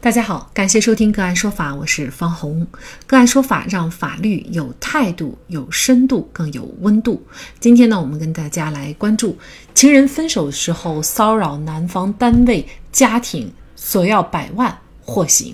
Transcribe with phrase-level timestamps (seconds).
[0.00, 2.64] 大家好，感谢收听个案说法，我是方红。
[3.04, 7.20] 个案说法让法律有态度、有深度、更有温度。
[7.58, 9.36] 今天呢，我们跟大家来关注
[9.74, 15.52] 情人分手时候骚扰男方单位、家庭，索要百万获刑。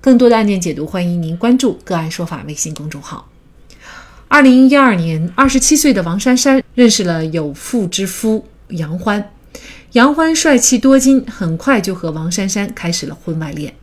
[0.00, 3.28] 更多的案件解读，欢迎您关注个案说法微信公众号。
[4.28, 9.32] 二零一二年，二十七岁的王珊珊认识了有妇之夫杨欢。
[9.92, 13.74] 杨欢帅气多金，很快就和王珊珊开始了婚外恋。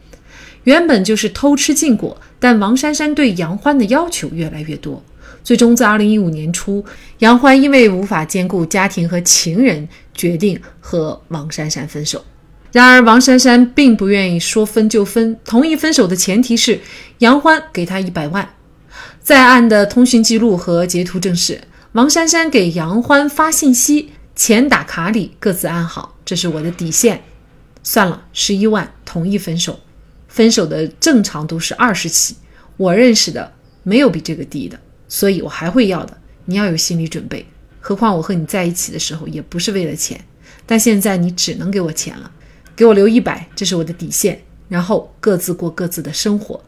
[0.65, 5.03] 原本就是偷吃禁果，但王珊珊对杨欢的要求越来越多。
[5.43, 6.85] 最终在二零一五年初，
[7.19, 12.23] 杨欢因为无法兼顾家庭和情人，决定和王珊珊分手。
[12.71, 16.79] 然而，王珊珊并不愿意说分就分，同意分手的前提是
[17.19, 18.47] 杨欢给她一百万。
[19.23, 21.61] 在案的通讯记录和截图证实，
[21.93, 24.11] 王珊珊给杨欢发信息。
[24.35, 27.23] 钱打卡里，各自安好，这是我的底线。
[27.81, 29.79] 算了，十一万，同意分手。
[30.27, 32.35] 分手的正常都是二十起，
[32.75, 33.53] 我认识的
[33.83, 36.17] 没有比这个低的，所以我还会要的。
[36.45, 37.45] 你要有心理准备。
[37.79, 40.19] 何况我和你在一起的时候也不是为了钱，
[40.65, 42.29] 但现在你只能给我钱了，
[42.75, 44.41] 给我留一百，这是我的底线。
[44.67, 46.59] 然后各自过各自的生活。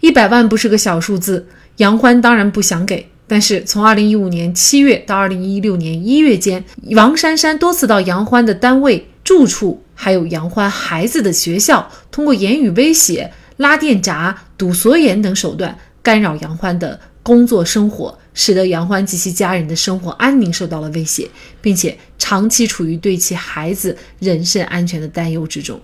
[0.00, 1.46] 一百万不是个小数字，
[1.76, 3.08] 杨欢当然不想给。
[3.30, 6.64] 但是从二零一五年七月到二零一六年一月间，
[6.96, 21.30] 王珊珊多次到杨欢的单位、住处，还有杨欢孩子的学校，通过言语威胁、拉电闸、堵锁眼等手段干扰杨欢的工作生活，使得杨欢及其家人的生活安宁受到了威胁，
[21.62, 25.80] 并且长期处于对其孩子人身安全的担忧之中。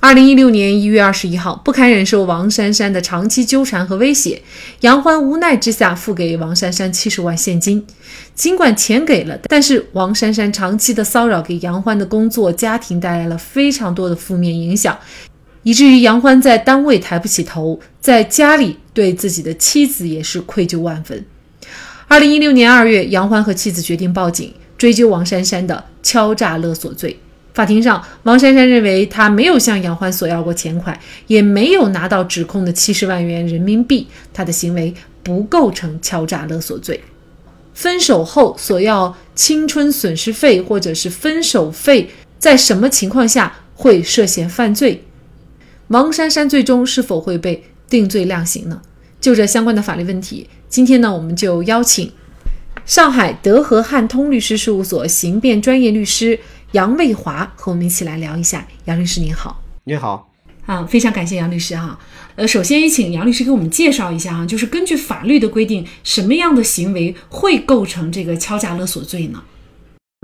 [0.00, 4.40] 二零一六年一月二十一号，不堪忍受王珊珊的长期纠缠和威胁，
[4.82, 7.84] 杨欢无奈之下付给王珊珊七十万现金。
[8.32, 14.96] 尽管钱给了，但是王珊珊长期的骚扰给杨欢的工作、家庭带来了非常多的负面影响，
[15.64, 21.24] 以至于杨欢在单位抬不起头，在家里对自己的妻子也是愧疚万分。
[22.06, 27.18] 二零一六年二月，杨欢和妻子决定报警，追究王珊珊的敲诈勒索罪。
[27.58, 30.96] 法庭上，王珊珊认为她没有向杨欢索要过钱款，
[31.26, 37.00] 也没有拿到指控的七十万元人民币，她的行为不构成敲诈勒索罪。
[37.74, 42.08] 分手后索要青春损失费或者是分手费，
[42.38, 45.02] 在什么情况下会涉嫌犯罪？
[45.88, 48.80] 王珊珊最终是否会被定罪量刑呢？
[49.20, 52.12] 就这相关的法律问题，今天呢，我们就邀请
[52.86, 56.38] 上海德和汉通律师事务所刑辩专业律师。
[56.72, 60.30] 杨卫华和我们一起来聊一下，杨律师您好，你好，
[60.66, 61.98] 啊，非常感谢杨律师哈。
[62.36, 69.42] 呃，首先也请杨律师给我们介绍一下啊，就是根据法律的规定，什么样的行为会构成这个敲诈勒索罪呢？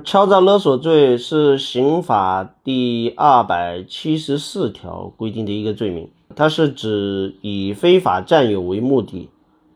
[0.05, 9.31] 敲诈勒索罪是刑法第二百七十四条规定的一个罪名，它是指以非法占有为目的，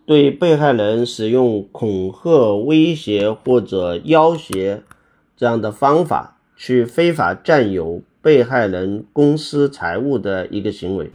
[0.05, 4.83] 对被害人使用恐吓、威胁或者要挟
[5.35, 6.35] 这样的方法。
[6.59, 11.11] 去非法占有被害人公司财物的一个行为。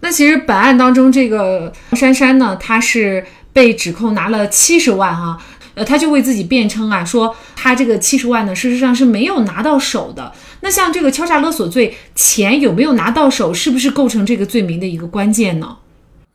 [0.00, 5.38] 那其实本案当中，这个珊珊呢，她是被指控拿了七十万哈，
[5.74, 10.32] 呃，她就为自己辩称啊，说她这个七十万呢，事实上是没有拿到手的。
[10.60, 15.76] 那像这个敲诈勒索罪，钱有没有拿到手，是不是构成这个罪名的一个关键呢？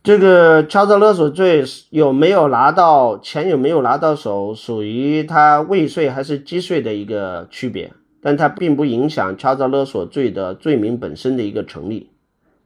[0.02, 7.90] 这个敲诈勒索罪有没有拿到钱，有没有拿到手，属于他未遂还是既遂的一个区别。
[8.20, 12.10] 但它并不影响敲诈勒索罪的罪名本身的一个成立。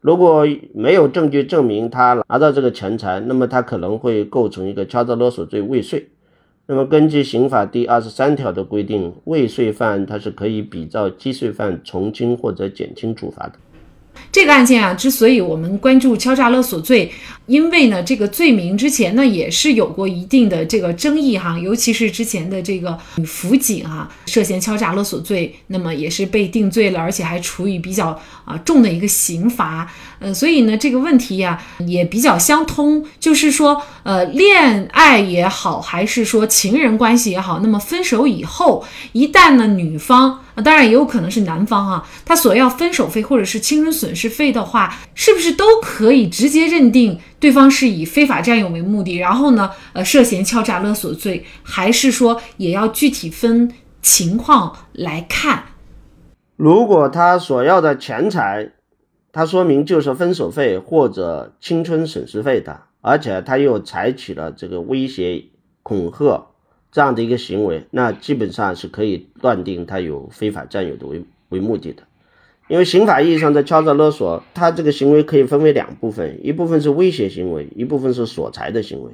[0.00, 6.08] 如果没有证据证明他拿到这个钱财，那么他可能会构成一个敲诈勒索罪未遂。
[6.66, 13.54] 那么根据刑法第二十三条的规定，未遂犯他是可以比照既遂犯从轻或者减轻处罚的。
[14.30, 17.12] 这个案件啊，之所以我们关注敲诈勒索罪，
[17.46, 29.92] 因为呢，这个罪名之前呢也是有过一定的这个争议哈，尤其是之前的这个辅警啊涉嫌敲诈勒索罪，那么也是被定罪了，而且还处以比较啊重的一个刑罚。
[30.18, 38.82] 呃，所以呢，这个问题呀也比较相通，就是说，呃，恋爱也好，还是说情人关系也好，那么分手以后，
[39.12, 40.38] 一旦呢女方。
[40.54, 53.72] 啊，当然也有可能是男方啊，他索要分手费或者是青春损失费的话，是不是都可以直接认定对方是以非法占有为目的，然后呢，呃，涉嫌敲诈勒索罪，还是说也要具体分
[54.02, 55.64] 情况来看？
[56.56, 58.70] 如果他索要的钱财，
[59.32, 65.46] 他说明就是分手费或者青春损失费的，而且他又采取了这个威胁、
[65.82, 66.48] 恐吓。
[66.92, 72.02] 这样的一个行为，那基本上是可以断定他有非法占有的为为目的的，
[72.68, 79.10] 因为刑法意义上的敲诈勒索，他这个行为可以分为两部分，一部分是威胁行为，一部分是索财的行为。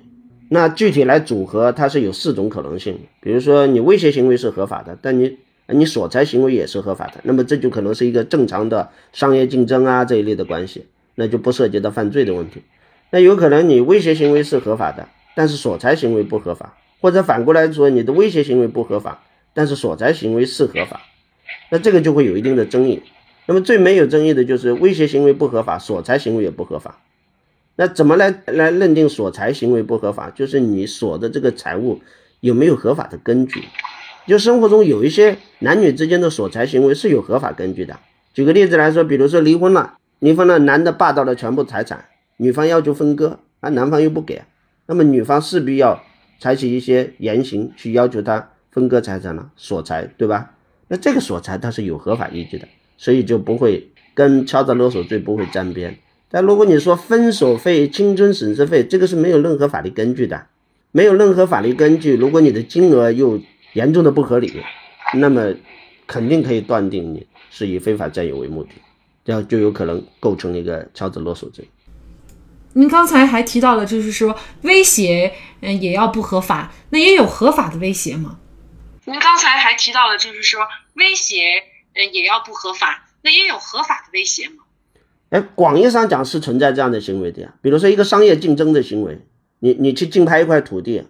[0.50, 2.98] 那具体来组合，它是有四种可能性。
[3.20, 5.36] 比如说，你威胁行为是合法的，但你
[5.68, 10.86] 你索财行为也是合法的，那么这就可能是一个正常的商业竞争啊这一类的关系，
[11.16, 12.62] 那就不涉及到犯罪的问题。
[13.10, 19.22] 那有可能你威胁行为是合法的，但是索财行为不合法，或者反过来说，你的威胁行为不合法，
[19.54, 21.00] 但是索财行为是合法，
[21.70, 23.02] 那这个就会有一定的争议。
[23.46, 27.00] 那么最没有争议的就是威胁行为不合法，索财行为也不合法。
[27.76, 30.30] 那怎么来来认定索财行为不合法？
[30.30, 32.00] 就是你索的这个财物
[32.40, 33.64] 有没有合法的根据？
[34.26, 37.98] 就生活中有一些男女之间的索财行为是有合法根据的。
[38.34, 42.04] 举个例子来说，比如说离婚了，离婚了，男的霸道了全部财产，
[42.36, 44.42] 女方要求分割，而男方又不给，
[44.86, 46.02] 那么女方势必要
[46.38, 50.54] 采取一些言行去要求他分割财产了，索财，对吧？
[50.88, 52.66] 那这个索财它是有合法依据的。
[53.00, 55.96] 所以就不会跟敲诈勒索罪不会沾边，
[56.32, 60.46] 但如果你说分手费、青春损失费，这个是没有任何法律根据的，
[60.90, 62.16] 没有任何法律根据。
[62.16, 63.40] 如果你的金额又
[63.74, 64.52] 严重的不合理，
[65.14, 65.54] 那么
[66.08, 68.70] 肯定可以断定你是以非法占有为目的，
[69.24, 71.68] 这样就有可能构成一个敲诈勒索罪。
[72.78, 75.32] 您刚才还提到了，就是说威胁，
[75.62, 78.38] 嗯，也要不合法，那也有合法的威胁吗？
[79.04, 80.60] 您刚才还提到了，就是说
[80.94, 81.40] 威胁。
[81.96, 84.62] 嗯，也要不合法，那也有合法的威胁吗？
[85.30, 87.54] 哎，广义上讲是存在这样的行为的呀。
[87.60, 89.26] 比如说一个商业竞争的行为，
[89.58, 91.08] 你你去竞拍一块土地，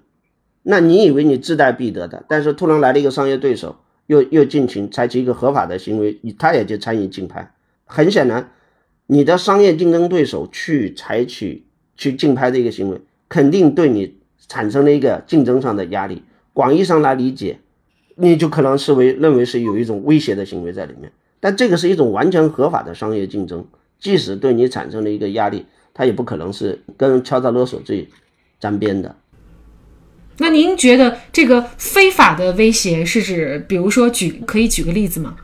[0.63, 7.53] 那你以为你志在必得的，但是突然来了一个商业对手，又又进行采取一个合法的行为，他也就参与竞拍。
[7.85, 8.51] 很显然，
[9.09, 11.65] 你的商业竞争对手去采取
[11.97, 14.15] 去竞拍的一个行为，肯定对你
[14.47, 16.23] 产生了一个竞争上的压力。
[16.53, 17.59] 广义上来理解。
[18.21, 21.09] 你就可能视为认为是有一种威胁的行为在里面，
[21.39, 23.65] 但这个是一种完全合法的商业竞争，
[24.01, 25.65] 即使对你产生了一个压力，
[25.95, 28.09] 它也不可能是跟敲诈勒索罪
[28.59, 29.15] 沾边的。
[30.39, 35.37] 那您觉得这个非法的威胁是指，比如说举可以举个例子吗？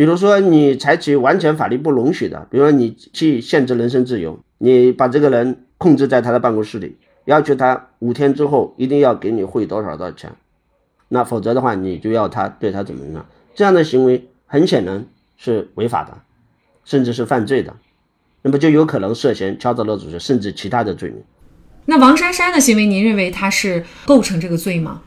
[0.00, 10.32] 比如说你采取完全法律不容许的，比如说你去限制人身自由，你把这个人控制在他的办公室里，要求他五天之后一定要给你汇多少多少钱。
[11.10, 13.26] 那否则的话，你就要他对他怎么样？
[13.54, 15.04] 这样的行为很显然
[15.36, 16.16] 是违法的，
[16.86, 17.76] 甚至是犯罪的，
[18.40, 21.22] 那么就有可能涉嫌敲诈勒索罪，甚至其他的罪名。
[21.84, 25.02] 那王珊珊的行为，您认为他是构成这个罪吗？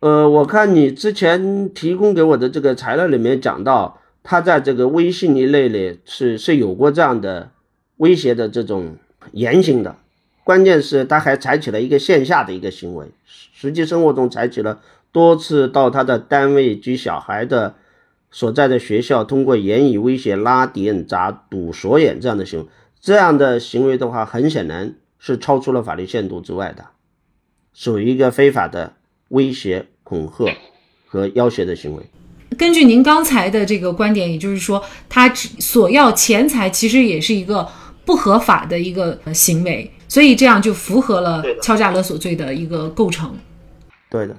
[0.00, 7.50] 呃，我看你之前提供给我的这个材料里面讲到，他在这个微信一类里是是有过这样的
[7.96, 8.96] 威胁的这种
[9.32, 9.96] 言行的，
[10.44, 14.80] 关键是他还采取了一个线下的一个行为，实际生活中采取了。
[15.12, 17.74] 多次到他的单位及小孩的
[18.30, 22.66] 所在的学校，通过言语威胁、拉点、砸、堵锁眼这样的行为，
[22.98, 26.86] 这样的行为的话，很显然是超出了法律限度之外的，
[27.74, 28.94] 属于一个非法的
[29.28, 30.56] 威胁、恐吓
[31.06, 32.04] 和要挟的行为。
[32.58, 37.66] 根据您刚才的这个观点，也就是说，他索要钱财其实也是一个
[38.04, 43.34] 不合法的一个行为，所以这样就符合了敲诈勒索罪的一个构成。
[44.10, 44.36] 对的。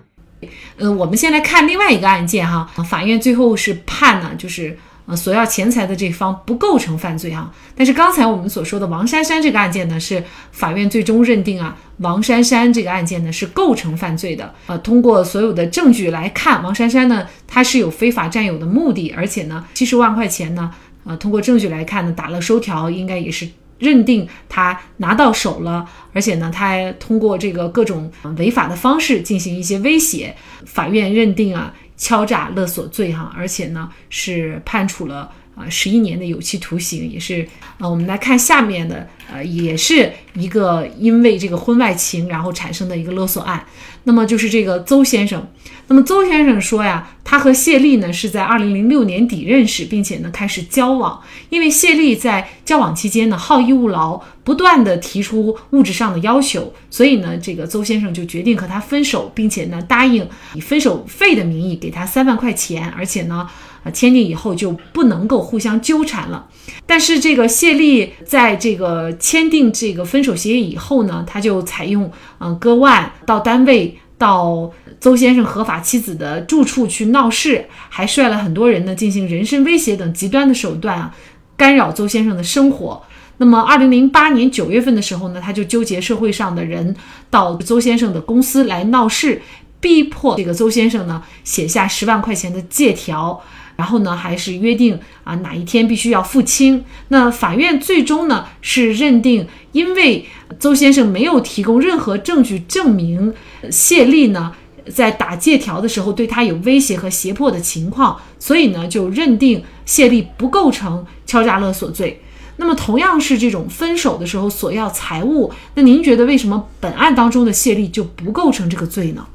[0.77, 7.51] 呃，我们先来看另外一个案件哈，法院最后是判呢，就是呃索要钱财的这方不构成犯罪啊。
[7.75, 14.53] 但是刚才我们所说的王珊珊这个案件呢，是法院最终认定啊，王珊珊这个案件呢是构成犯罪的。
[14.67, 20.71] 呃，通过所有的证据来看，王珊珊呢，她是有非法占有的目的，而且呢，七十万块钱呢，
[21.03, 23.47] 呃，通过证据来看呢，打了收条，应该也是。
[23.79, 30.33] 认定他拿到手了，而且呢，他还通过这个各种违法的方式进行一些威胁，
[30.65, 37.47] 法院认定啊敲诈勒索罪哈，而且呢是判处了啊十一年的有期徒刑，也是
[37.79, 43.65] 呃我们来看下面的呃也是一个因为这个婚外情然后产生的一个勒索案，
[44.03, 45.47] 那么就是这个邹先生。
[45.87, 51.21] 那么邹先生说呀，他和谢丽呢是在二零零六年底认识，并且呢开始交往。
[51.49, 63.47] 因为谢丽在交往期间呢好逸恶劳，不断的提出物质上的要求，所以呢这个邹先生就决定和他分手，并且呢答应以分手费的名义给他三万块钱，而且呢
[63.83, 66.47] 啊签订以后就不能够互相纠缠了。
[66.85, 73.97] 但是这个谢丽在这个签订这个分手协议以后呢，他就采用嗯割腕到单位。
[74.15, 74.71] 到
[75.01, 81.13] 邹先生合法妻子的住处去闹事，还率了很多人呢进行人身威胁等极端的手段啊，
[81.57, 83.03] 干扰邹先生的生活。
[83.37, 86.95] 那么，二零零八年九月份的时候呢，他就纠结社会上的人
[87.29, 89.41] 到邹先生的公司来闹事，
[89.81, 93.41] 逼迫这个邹先生呢写下十万块钱的借条。
[93.83, 96.85] 然后呢还是约定啊哪一天必须要付清。
[97.09, 100.25] 那法院最终呢是认定，因为
[100.57, 103.33] 邹先生没有提供任何证据证明
[103.69, 104.53] 谢丽呢
[104.89, 112.21] 在打借条的时候对他有威胁和胁迫的情况，所以呢就认定谢丽不构成敲诈勒索罪。
[112.55, 119.27] 那么同样是这种分手的时候索要财物，那您觉得为什么本案当中的谢丽就不构成这个罪呢？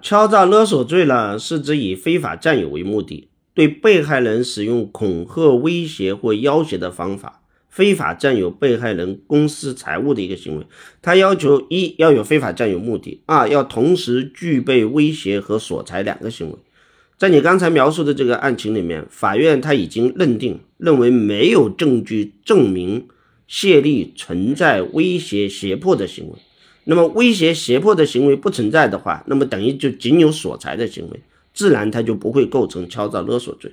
[0.00, 10.66] 敲诈勒索罪呢，是指以非法占有为目的，对被害人使用恐吓、威胁或要挟的方法，非法占有被害人公司财物的一个行为。
[11.02, 16.56] 他要求一要有非法占有目的，二要同时具备威胁和索财两个行为。
[17.18, 23.06] 在你刚才描述的这个案情里面，法院他已经认定，认为没有证据证明
[23.46, 26.38] 谢丽存在威胁胁迫的行为。
[26.84, 31.20] 那么威胁胁迫的行为不存在的话，那么等于就仅有索财的行为，
[31.52, 33.72] 自然他就不会构成敲诈勒索罪。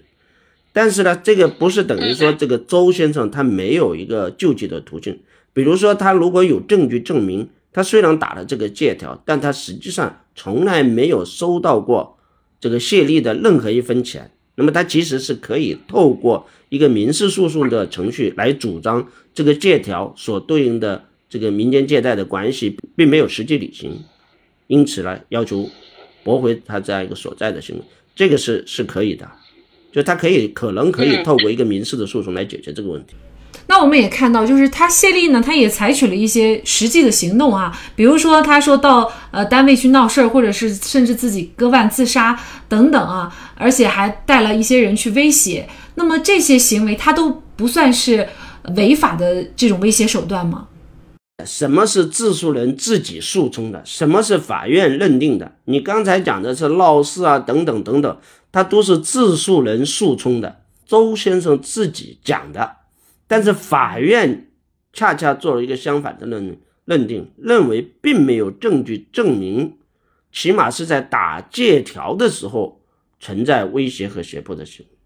[0.73, 5.19] 但是呢，这个不是等于说这个周先生他没有一个救济的途径。
[5.53, 12.17] 比如说，他如果有证据证明他虽然打了这个借条，但他实际上从来没有收到过。
[12.61, 24.03] 这个谢丽的任何一分钱，那么他其实是可以透过一个民事诉讼的程序来主张这个借条所对应的这个民间借贷的关系并没有实际履行，
[24.67, 25.69] 因此呢要求
[26.25, 27.81] 驳回他这样一个所在的行为，
[28.13, 29.25] 这个是是可以的，
[29.93, 33.15] 就他可以可能可以透过一个民事的诉讼来解决这个问题。
[33.67, 45.65] 那我们也看到，就是他谢丽呢，他也采取了一些实际的行动啊，比如说他说到呃单位去闹事儿，或者是甚至自己割腕自杀等等啊，而且还带了一些人去威胁。
[45.95, 48.27] 那么这些行为，他都不算是
[48.75, 50.67] 违法的这种威胁手段吗？
[51.45, 53.81] 什么是自诉人自己诉冲的？
[53.85, 55.55] 什么是法院认定的？
[55.65, 58.17] 你刚才讲的是闹事啊等等等等，
[58.51, 62.77] 他都是自诉人诉冲的，周先生自己讲的。
[63.27, 64.51] 但是法院
[64.91, 69.77] 恰恰做了一个相反的认认定，认为并没有证据证明，
[70.31, 72.81] 起码是在打借条的时候
[73.19, 74.97] 存在威胁和胁迫的行为。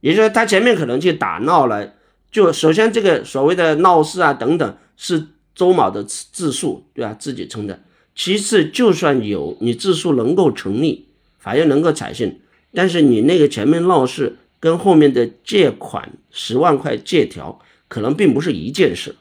[0.00, 1.94] 也就是说，他前面可能去打闹了，
[2.30, 7.14] 就首先这个所谓的闹事啊等等是周某的自诉，对吧？
[7.14, 7.80] 自己称的。
[8.14, 11.06] 其次，就算有你自诉能够成立，
[11.38, 12.40] 法院能够采信，
[12.72, 14.36] 但是你那个前面闹事。
[14.62, 19.16] 跟后面的借款十万块借条可能并不是一件事。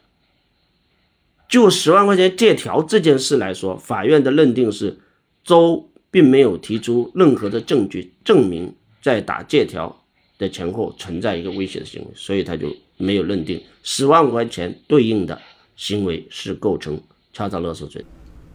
[1.47, 4.99] 就十万块钱借条这件事来说，法院的认定是
[5.45, 10.03] 周并没有提出任何的证据证明在打借条
[10.37, 15.41] 的前后存在一个威胁的行为，所以他就没有认定十万块钱对应的
[15.79, 16.99] 行为是构成
[17.31, 18.03] 敲诈勒索罪。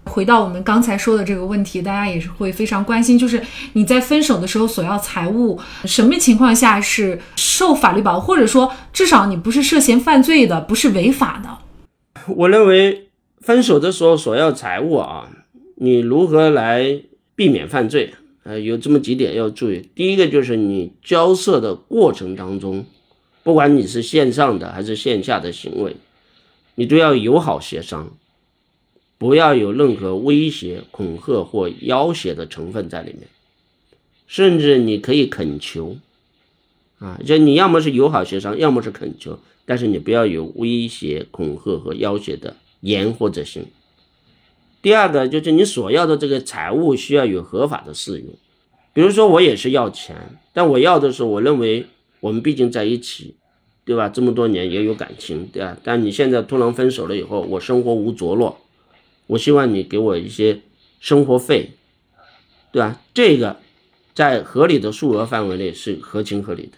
[0.04, 12.28] 回到我们刚才说的这个问题，大家也是会非常关心，就是你在分手的时候索要财物，什么情况下是受法律保护，或者说至少你不是涉嫌犯罪的，不是违法的？
[12.35, 13.09] 我认为
[13.40, 15.31] 分手的时候索要财物啊，
[15.76, 17.00] 你如何来
[17.35, 18.12] 避免犯罪？
[18.43, 19.88] 呃，有这么几点要注意。
[19.95, 22.85] 第一个就是你交涉的过程当中，
[23.43, 25.97] 不管你是线上的还是线下的行为，
[26.75, 28.16] 你都要友好协商。
[29.16, 33.28] 不要有任何威胁、恐吓或要挟的成分在里面，
[34.26, 35.97] 甚至你可以恳求，
[36.99, 43.64] 啊，就你要么是友好协商，要么是恳求，但是你不要有威胁、恐吓和要挟的言或者行。
[44.83, 48.26] 第二个就是你所要的这个财物需要有合法的事由，
[48.93, 51.87] 比如说我也是要钱，但我要的是我认为
[52.21, 53.37] 我们毕竟在一起，
[53.85, 54.09] 对吧？
[54.09, 55.76] 这么多年也有感情，对吧？
[55.83, 58.59] 但你现在突然分手了以后，我生活无着落。
[59.26, 60.61] 我希望你给我一些
[61.00, 61.71] 生活费，
[62.73, 63.00] 对吧？
[63.12, 63.57] 这个
[64.14, 66.73] 在合理的数额范围内是合情合理的。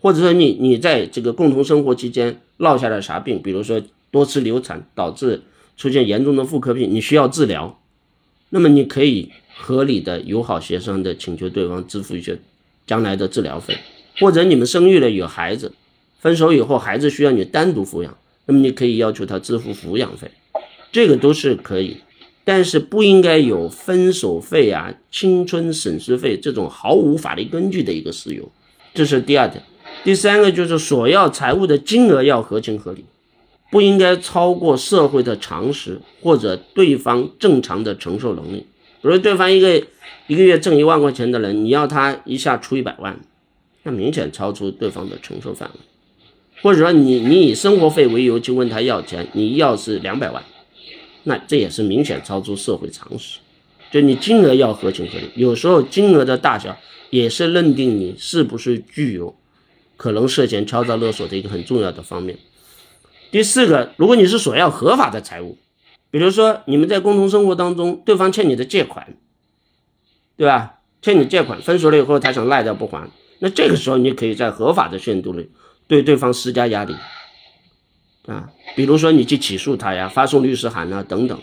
[0.00, 5.42] 或者说你你在这个共同生活期间落下了啥病，比如说多次流产导致
[5.76, 7.80] 出现严重的妇科病，你需要治疗，
[8.50, 12.38] 那么你可以合理的友好协商的请求对方支付一些
[12.84, 13.76] 将来的治疗费。
[14.18, 15.72] 或者你们生育了有孩子，
[16.22, 20.30] 分手以后孩子需要你单独抚养，那么你可以要求他支付抚养费。
[20.92, 21.96] 这个都是可以，
[22.44, 28.48] 但是不应该有分手费啊、青春损失费这种毫无法律根据的一个事由，
[28.94, 29.64] 这是第二点。
[30.04, 33.04] 第三个就是索要财物的金额要合情合理，
[33.72, 38.66] 不应该超过社会的常识或者对方正常的承受能力。
[39.02, 39.82] 比如对方一个
[40.28, 43.18] 一个月挣一万块钱的人，你要他一下出一百万，
[43.82, 45.80] 那明显超出对方的承受范围。
[46.62, 50.42] 或者说你你以生活费为由去问他要钱，你要是两百万。
[51.24, 53.38] 那这也是明显超出社会常识，
[53.92, 56.76] 就你金额要合情合理，有时候金额的大小
[57.10, 59.36] 也是认定你是不是具有
[59.96, 62.38] 可能涉嫌敲诈勒索的一个很重要的方面。
[63.30, 65.58] 第四个，如果你是索要合法的财物，
[66.10, 69.16] 比如说你们在共同生活当中，对方欠你的借款，
[70.36, 70.80] 对吧？
[71.00, 75.48] 欠你借款，分手了以后他想赖掉不还，那这个时候你可以在合法的限度内
[75.92, 76.96] 对对方施加压力
[78.24, 81.38] 啊，比如说你去起诉他呀，发送律师函啊等等。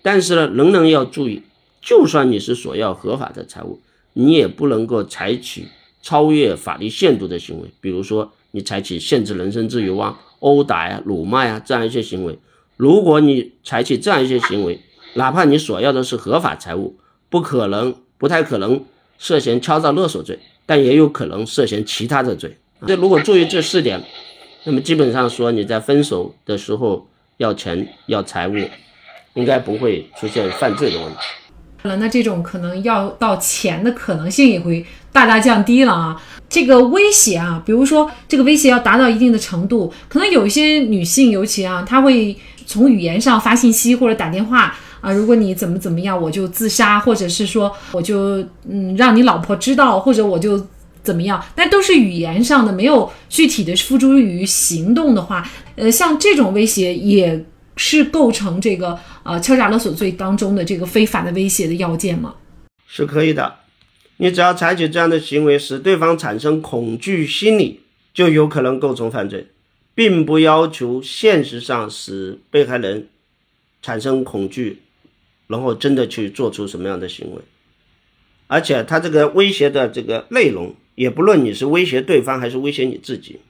[0.00, 1.42] 但是呢，仍然要注意，
[1.82, 3.78] 就算你是索要合法的财物，
[4.14, 5.68] 你也不能够采取
[6.00, 12.38] 超越法律限度的行为，比如说你采取限制人身自由啊、殴打呀、辱骂呀这样一些行为。
[12.78, 14.80] 如果你采取这样一些行为，
[15.16, 16.96] 哪怕你索要的是合法财物，
[17.28, 18.82] 不可能、不太可能
[19.18, 22.56] 涉嫌敲诈勒索罪，但也有可能涉嫌其他的罪。
[22.86, 24.02] 这如果注意这四点，
[24.64, 27.06] 那么基本上说你在分手的时候
[27.36, 28.54] 要钱、要财物。
[29.34, 31.96] 应该不会出现犯罪的问题。
[31.96, 36.20] 那这种可能要到钱的可能性也会大大降低了啊。
[36.48, 50.58] 这个威胁啊，比如说这个威胁要达到一定的程度，可能有一些女性，尤其啊，她会从语言上发信息或者打电话啊，如果你怎么怎么样，我就自杀，或者是说我就嗯让你老婆知道，或者我就
[51.02, 57.44] 怎么样，但都是语言上的，没有具体的付诸于行动的话，呃，像这种威胁也。
[57.76, 62.34] 是构成这个呃敲诈勒索罪当中的这个非法的威胁的要件吗？
[62.86, 63.54] 是可以的，
[64.18, 67.80] 你只要采取这样的行为，使对方产生恐惧心理，
[68.12, 69.46] 就有可能构成犯罪，
[69.94, 73.08] 并不要求现实上使被害人
[73.80, 74.80] 产生恐惧，
[75.46, 77.40] 然后真的去做出什么样的行为。
[78.46, 83.40] 而且他这个威胁的这个内容，也不论你是威胁对方还是威胁你自己。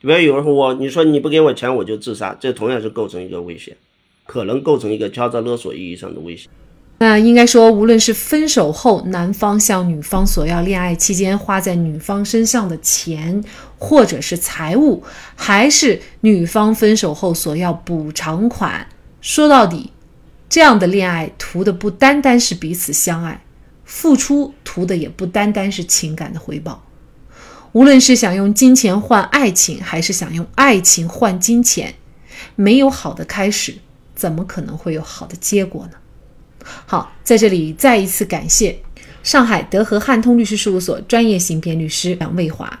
[0.00, 3.76] 比如有人说我，你说你不给我钱我就自杀，这同样是构成一个威胁，
[4.26, 6.48] 可能构成一个敲诈勒索意义上的威胁。
[6.98, 13.44] 那应该说，无论是分手后男方向女方索要恋爱期间花在女方身上的钱，
[13.78, 15.04] 或者是财物，
[15.36, 18.84] 还是女方分手后索要补偿款，
[19.20, 19.92] 说到底，
[20.48, 23.44] 这样的恋爱图的不单单是彼此相爱，
[23.84, 26.82] 付出图的也不单单是情感的回报。
[27.72, 31.94] 无论是想用金钱换爱情，还是想用爱情换金钱，
[32.56, 33.74] 没有好的开始，
[34.14, 35.92] 怎么可能会有好的结果呢？
[36.86, 38.78] 好，在这里再一次感谢
[39.22, 42.80] 上海德和汉通律师事务所专业刑辩律师杨卫华。